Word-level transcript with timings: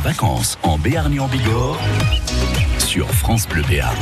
Vacances 0.00 0.58
en 0.62 0.78
Béarn 0.78 1.12
en 1.18 1.28
Bigorre 1.28 1.78
sur 2.94 3.10
France 3.10 3.48
Bleu 3.48 3.62
Béarn. 3.68 3.96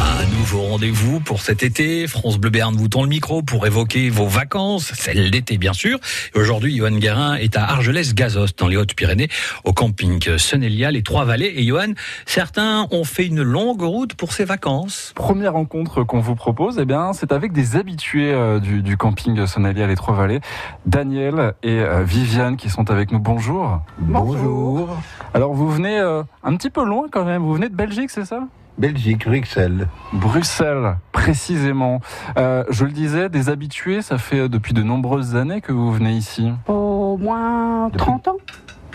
Un 0.00 0.38
nouveau 0.38 0.60
rendez-vous 0.62 1.18
pour 1.18 1.40
cet 1.40 1.64
été. 1.64 2.06
France 2.06 2.38
Bleu 2.38 2.50
Béarn 2.50 2.76
vous 2.76 2.86
tend 2.86 3.02
le 3.02 3.08
micro 3.08 3.42
pour 3.42 3.66
évoquer 3.66 4.08
vos 4.08 4.28
vacances, 4.28 4.92
celles 4.94 5.32
d'été 5.32 5.58
bien 5.58 5.72
sûr. 5.72 5.98
Et 6.32 6.38
Aujourd'hui, 6.38 6.76
Johan 6.76 6.92
Guérin 6.92 7.34
est 7.34 7.56
à 7.56 7.64
Argelès-Gazos, 7.64 8.54
dans 8.56 8.68
les 8.68 8.76
Hautes-Pyrénées, 8.76 9.28
au 9.64 9.72
camping 9.72 10.38
Senelia, 10.38 10.92
les 10.92 11.02
Trois-Vallées. 11.02 11.54
Et 11.56 11.64
Johan, 11.64 11.94
certains 12.24 12.86
ont 12.92 13.02
fait 13.02 13.26
une 13.26 13.42
longue 13.42 13.82
route 13.82 14.14
pour 14.14 14.32
ces 14.32 14.44
vacances. 14.44 15.12
Première 15.16 15.54
rencontre 15.54 16.04
qu'on 16.04 16.20
vous 16.20 16.36
propose, 16.36 16.78
eh 16.80 16.84
bien, 16.84 17.14
c'est 17.14 17.32
avec 17.32 17.50
des 17.50 17.74
habitués 17.74 18.32
euh, 18.32 18.60
du, 18.60 18.82
du 18.82 18.96
camping 18.96 19.44
Sonalia 19.44 19.88
Les 19.88 19.96
Trois-Vallées, 19.96 20.38
Daniel 20.86 21.54
et 21.64 21.80
euh, 21.80 22.04
Viviane 22.04 22.56
qui 22.56 22.70
sont 22.70 22.92
avec 22.92 23.10
nous. 23.10 23.18
Bonjour. 23.18 23.80
Bonjour. 23.98 24.96
Alors, 25.32 25.43
venez 25.84 25.98
euh, 25.98 26.22
un 26.42 26.56
petit 26.56 26.70
peu 26.70 26.84
loin 26.84 27.06
quand 27.10 27.24
même. 27.24 27.42
Vous 27.42 27.54
venez 27.54 27.68
de 27.68 27.76
Belgique, 27.76 28.10
c'est 28.10 28.24
ça? 28.24 28.40
Belgique, 28.78 29.26
Bruxelles. 29.26 29.86
Bruxelles, 30.12 30.96
précisément. 31.12 32.00
Euh, 32.38 32.64
je 32.70 32.84
le 32.86 32.90
disais, 32.90 33.28
des 33.28 33.50
habitués, 33.50 34.02
ça 34.02 34.18
fait 34.18 34.40
euh, 34.40 34.48
depuis 34.48 34.72
de 34.72 34.82
nombreuses 34.82 35.36
années 35.36 35.60
que 35.60 35.72
vous 35.72 35.92
venez 35.92 36.12
ici. 36.12 36.50
Au 36.66 37.16
moins 37.18 37.90
30 37.90 38.28
ans 38.28 38.36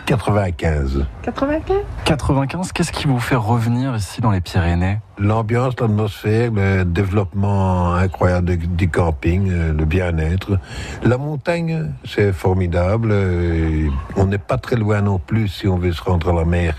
95. 0.10 1.06
95 1.22 1.78
95, 2.04 2.72
qu'est-ce 2.72 2.92
qui 2.92 3.06
vous 3.06 3.20
fait 3.20 3.36
revenir 3.36 3.96
ici 3.96 4.22
dans 4.22 4.32
les 4.32 4.42
Pyrénées? 4.42 4.98
L'ambiance, 5.20 5.76
l'atmosphère, 5.80 6.50
le 6.52 6.84
développement 6.84 7.94
incroyable 7.94 8.58
du 8.58 8.90
camping, 8.90 9.52
euh, 9.52 9.72
le 9.72 9.86
bien-être. 9.86 10.58
La 11.04 11.20
montagne, 11.20 11.92
c'est 12.06 12.34
formidable. 12.34 13.10
euh, 13.12 13.88
On 14.16 14.26
n'est 14.26 14.40
pas 14.40 14.58
très 14.58 14.78
loin 14.78 15.02
non 15.02 15.20
plus 15.20 15.48
si 15.48 15.68
on 15.68 15.78
veut 15.78 15.92
se 15.94 16.02
rendre 16.02 16.30
à 16.30 16.34
la 16.34 16.46
mer 16.46 16.74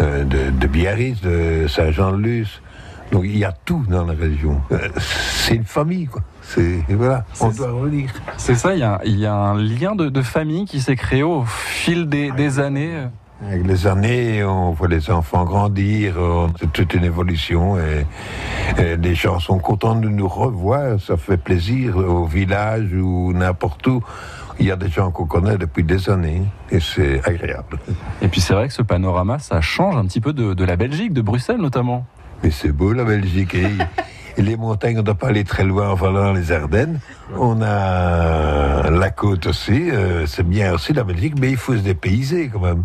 euh, 0.00 0.24
de, 0.24 0.48
de 0.58 0.66
Biarritz, 0.66 1.20
de 1.20 1.66
Saint-Jean-de-Luz. 1.68 2.62
Donc 3.12 3.24
il 3.24 3.38
y 3.38 3.44
a 3.44 3.52
tout 3.52 3.84
dans 3.88 4.04
la 4.04 4.14
région. 4.14 4.60
Euh, 4.72 4.88
C'est 4.98 5.54
une 5.54 5.64
famille, 5.64 6.06
quoi. 6.06 6.22
C'est 6.42 6.84
voilà, 6.88 7.24
on 7.40 7.48
doit 7.48 7.70
revenir. 7.70 8.10
C'est 8.36 8.54
ça, 8.54 8.74
il 8.74 8.80
y 8.80 8.84
a, 8.84 9.00
il 9.04 9.18
y 9.18 9.26
a 9.26 9.34
un 9.34 9.58
lien 9.60 9.94
de, 9.94 10.08
de 10.08 10.22
famille 10.22 10.64
qui 10.64 10.80
s'est 10.80 10.96
créé 10.96 11.22
au 11.22 11.44
fil 11.44 12.08
des, 12.08 12.30
des 12.32 12.58
années. 12.60 13.06
Avec 13.46 13.66
les 13.66 13.86
années, 13.86 14.42
on 14.44 14.70
voit 14.70 14.88
les 14.88 15.10
enfants 15.10 15.44
grandir, 15.44 16.14
c'est 16.58 16.72
toute 16.72 16.94
une 16.94 17.04
évolution 17.04 17.76
et, 17.78 18.06
et 18.82 18.96
les 18.96 19.14
gens 19.14 19.38
sont 19.40 19.58
contents 19.58 19.94
de 19.94 20.08
nous 20.08 20.26
revoir, 20.26 20.98
ça 20.98 21.18
fait 21.18 21.36
plaisir 21.36 21.98
au 21.98 22.24
village 22.24 22.94
ou 22.94 23.32
n'importe 23.34 23.86
où. 23.88 24.02
Il 24.58 24.64
y 24.64 24.70
a 24.70 24.76
des 24.76 24.88
gens 24.88 25.10
qu'on 25.10 25.26
connaît 25.26 25.58
depuis 25.58 25.84
des 25.84 26.08
années 26.08 26.44
et 26.70 26.80
c'est 26.80 27.20
agréable. 27.28 27.78
Et 28.22 28.28
puis 28.28 28.40
c'est 28.40 28.54
vrai 28.54 28.68
que 28.68 28.72
ce 28.74 28.80
panorama, 28.80 29.38
ça 29.38 29.60
change 29.60 29.96
un 29.96 30.06
petit 30.06 30.22
peu 30.22 30.32
de, 30.32 30.54
de 30.54 30.64
la 30.64 30.76
Belgique, 30.76 31.12
de 31.12 31.20
Bruxelles 31.20 31.60
notamment. 31.60 32.06
Mais 32.42 32.50
c'est 32.50 32.72
beau 32.72 32.92
la 32.92 33.04
Belgique. 33.04 33.54
Et, 33.54 33.68
et 34.36 34.42
les 34.42 34.56
montagnes, 34.56 34.96
on 34.96 35.00
ne 35.00 35.06
doit 35.06 35.14
pas 35.14 35.28
aller 35.28 35.44
très 35.44 35.64
loin, 35.64 35.90
enfin 35.90 36.12
dans 36.12 36.32
les 36.32 36.52
Ardennes. 36.52 37.00
On 37.36 37.60
a 37.62 38.90
la 38.90 39.10
côte 39.10 39.46
aussi, 39.46 39.90
euh, 39.90 40.26
c'est 40.26 40.46
bien 40.46 40.72
aussi 40.72 40.92
la 40.92 41.04
Belgique, 41.04 41.34
mais 41.40 41.50
il 41.50 41.56
faut 41.56 41.74
se 41.74 41.82
dépayser 41.82 42.50
quand 42.52 42.60
même. 42.60 42.84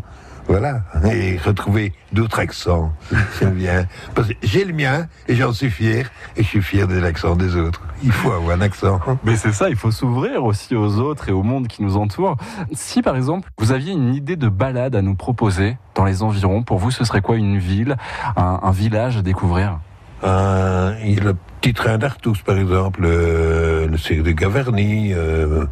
Voilà, 0.51 0.81
et 1.09 1.37
retrouver 1.37 1.93
d'autres 2.11 2.39
accents, 2.39 2.91
c'est- 3.39 3.49
bien. 3.51 3.85
Parce 4.13 4.27
que 4.27 4.33
j'ai 4.43 4.65
le 4.65 4.73
mien 4.73 5.07
et 5.29 5.35
j'en 5.35 5.53
suis 5.53 5.69
fier, 5.69 6.11
et 6.35 6.43
je 6.43 6.47
suis 6.47 6.61
fier 6.61 6.89
de 6.89 6.99
l'accent 6.99 7.37
des 7.37 7.55
autres. 7.55 7.81
Il 8.03 8.11
faut 8.11 8.31
avoir 8.33 8.57
un 8.57 8.61
accent. 8.61 8.99
Mais 9.23 9.37
c'est 9.37 9.53
ça, 9.53 9.69
il 9.69 9.77
faut 9.77 9.91
s'ouvrir 9.91 10.43
aussi 10.43 10.75
aux 10.75 10.97
autres 10.99 11.29
et 11.29 11.31
au 11.31 11.41
monde 11.41 11.67
qui 11.67 11.81
nous 11.83 11.95
entoure. 11.95 12.35
Si 12.73 13.01
par 13.01 13.15
exemple, 13.15 13.47
vous 13.59 13.71
aviez 13.71 13.93
une 13.93 14.13
idée 14.13 14.35
de 14.35 14.49
balade 14.49 14.93
à 14.95 15.01
nous 15.01 15.15
proposer 15.15 15.77
dans 15.95 16.03
les 16.03 16.21
environs, 16.21 16.63
pour 16.63 16.79
vous, 16.79 16.91
ce 16.91 17.05
serait 17.05 17.21
quoi 17.21 17.37
une 17.37 17.57
ville, 17.57 17.95
un, 18.35 18.59
un 18.61 18.71
village 18.71 19.15
à 19.17 19.21
découvrir? 19.21 19.79
Euh, 20.23 20.93
le 21.03 21.33
petit 21.61 21.73
train 21.73 21.97
d'Artus, 21.97 22.41
par 22.41 22.57
exemple, 22.57 23.01
euh, 23.05 23.87
le 23.87 23.97
cirque 23.97 24.23
de 24.23 24.31
Gaverny. 24.31 25.13
euh, 25.13 25.65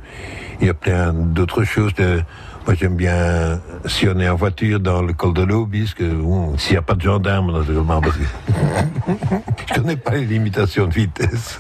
il 0.62 0.68
y 0.68 0.70
a 0.70 0.74
plein 0.74 1.14
d'autres 1.14 1.64
choses. 1.64 1.94
de- 1.96 2.22
moi, 2.66 2.76
j'aime 2.80 2.96
bien 2.98 3.60
sillonner 3.86 4.30
en 4.30 4.36
voiture 4.36 4.80
dans 4.80 5.02
le 5.02 5.14
col 5.14 5.34
de 5.34 5.42
l'Aubisque. 5.42 6.04
Bon, 6.04 6.56
S'il 6.58 6.74
n'y 6.74 6.78
a 6.78 6.82
pas 6.84 6.94
de 6.94 7.02
gendarme, 7.02 7.52
naturellement, 7.58 8.00
parce 8.00 8.16
que 8.18 8.24
je 9.70 9.74
connais 9.74 9.96
pas 9.96 10.12
les 10.12 10.26
limitations 10.26 10.86
de 10.86 10.94
vitesse. 10.94 11.60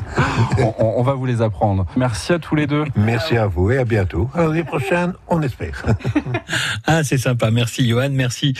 on, 0.59 0.73
on- 0.77 0.93
on 0.99 1.03
va 1.03 1.13
vous 1.13 1.25
les 1.25 1.41
apprendre. 1.41 1.85
Merci 1.95 2.33
à 2.33 2.39
tous 2.39 2.53
les 2.55 2.67
deux. 2.67 2.83
Merci 2.95 3.37
à 3.37 3.47
vous 3.47 3.71
et 3.71 3.79
à 3.79 3.85
bientôt. 3.85 4.29
À 4.35 4.43
l'année 4.43 4.63
prochaine, 4.63 5.13
on 5.29 5.41
espère. 5.41 5.83
Ah, 6.85 7.03
c'est 7.03 7.17
sympa. 7.19 7.51
Merci, 7.51 7.87
Johan. 7.87 8.09
Merci 8.11 8.53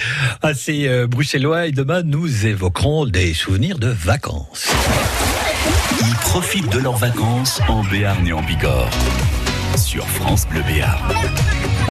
à 0.44 0.54
ces 0.54 0.88
euh, 0.88 1.08
Bruxellois. 1.08 1.66
Et 1.68 1.72
demain, 1.72 2.04
nous 2.04 2.46
évoquerons 2.46 3.06
des 3.06 3.34
souvenirs 3.34 3.80
de 3.80 3.88
vacances. 3.90 4.72
Ils 6.02 6.16
profitent 6.16 6.72
de 6.72 6.80
leurs 6.80 6.98
vacances 6.98 7.60
en 7.68 7.84
Béarn 7.84 8.26
et 8.28 8.34
en 8.34 8.42
Bigorre 8.42 8.90
sur 9.78 10.07
France 10.07 10.47
Bleu 10.47 10.62
Béarn. 10.63 11.02